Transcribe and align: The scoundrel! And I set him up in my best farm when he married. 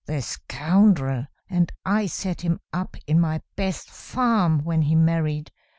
The 0.07 0.23
scoundrel! 0.23 1.27
And 1.47 1.71
I 1.85 2.07
set 2.07 2.41
him 2.41 2.59
up 2.73 2.97
in 3.05 3.19
my 3.19 3.41
best 3.55 3.91
farm 3.91 4.63
when 4.63 4.81
he 4.81 4.95
married. 4.95 5.51